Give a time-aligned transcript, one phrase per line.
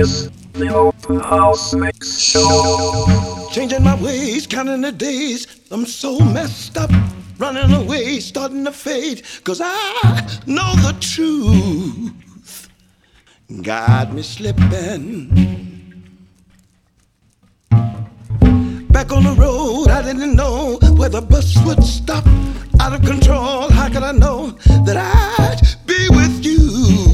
[0.00, 3.06] the open house mix show.
[3.52, 5.46] Changing my ways, counting the days.
[5.70, 6.90] I'm so messed up,
[7.38, 9.22] running away, starting to fade.
[9.44, 12.68] Cause I know the truth.
[13.62, 15.28] Got me slipping.
[18.88, 22.26] Back on the road, I didn't know where the bus would stop.
[22.80, 24.52] Out of control, how could I know
[24.86, 27.09] that I'd be with you?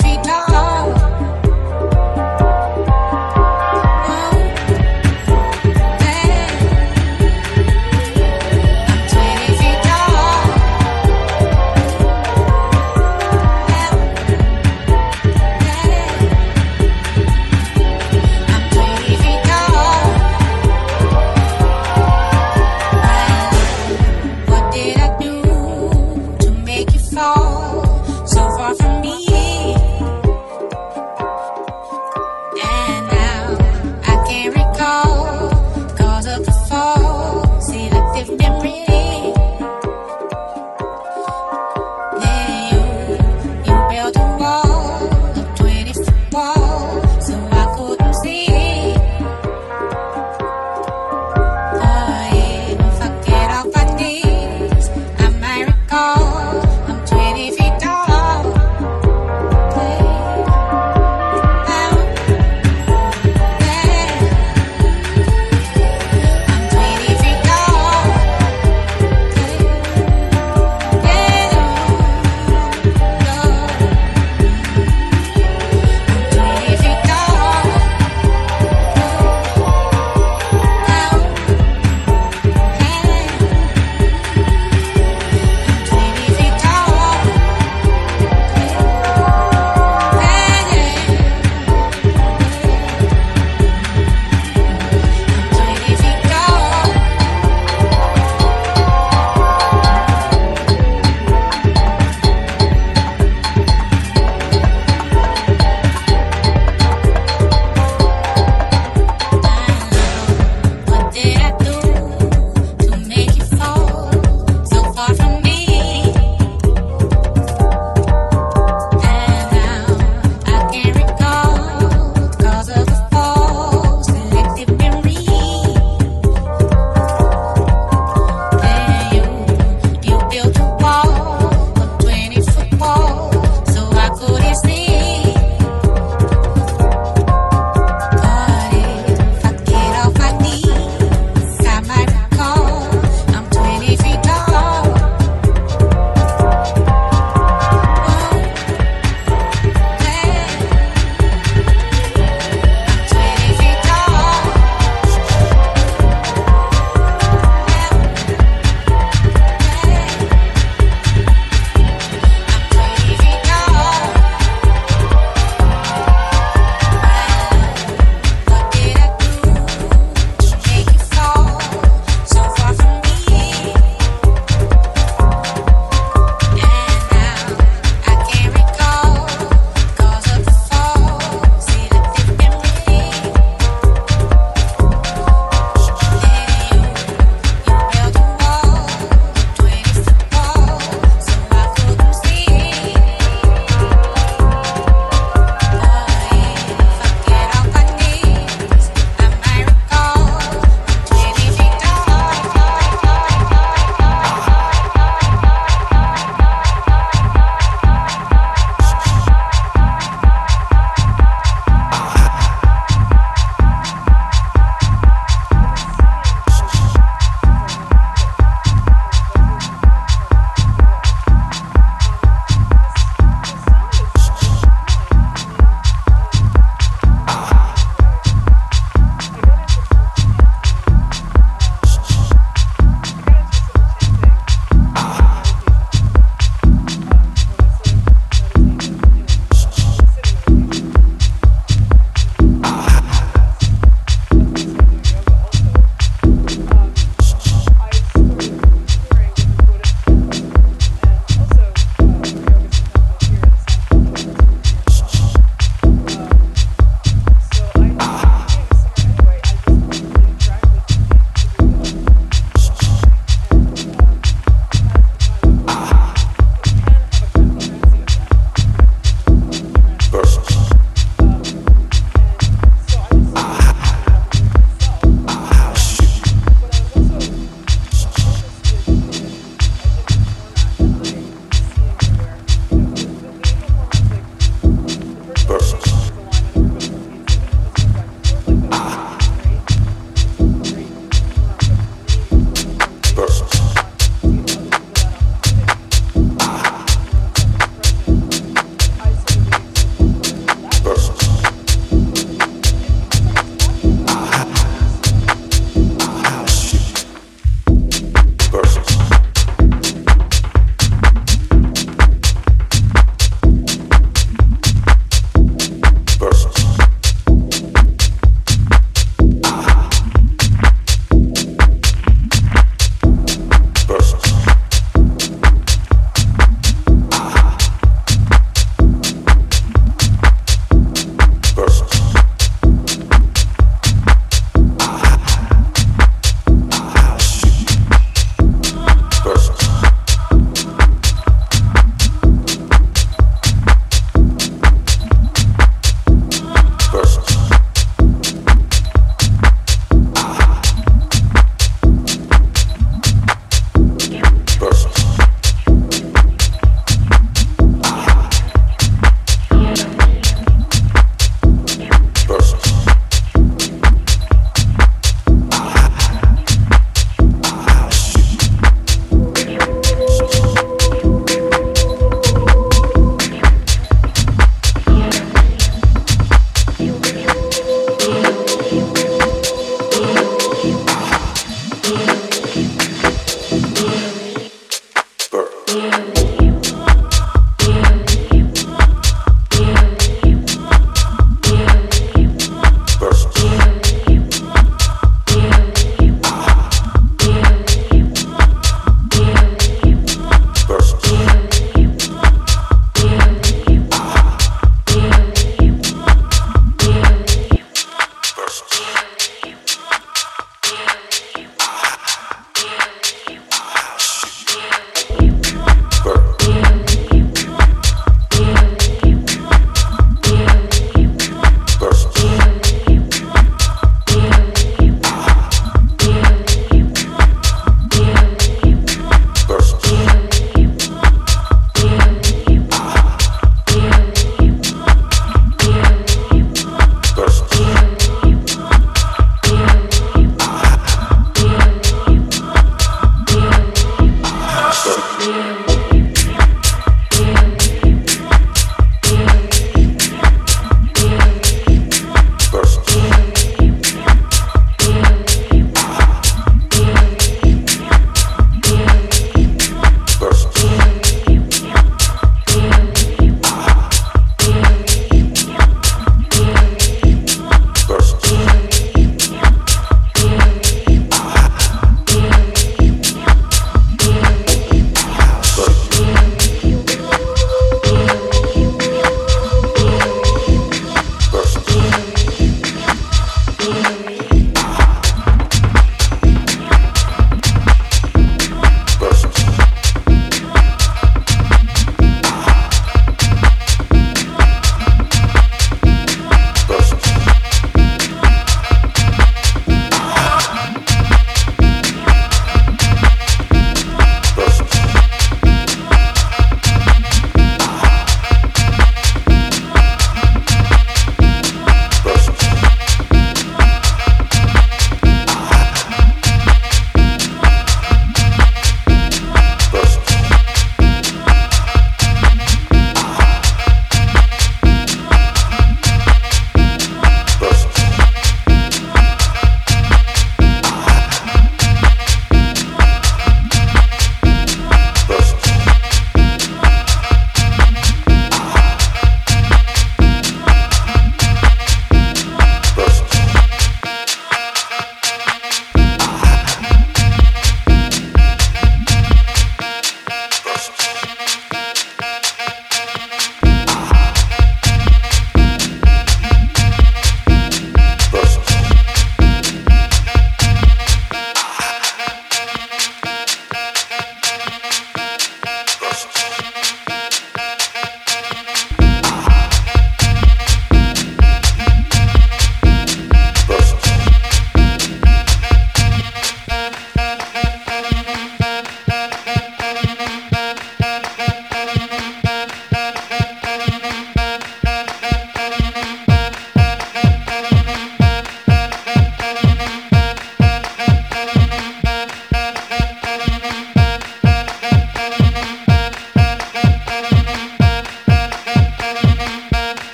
[0.00, 0.37] So far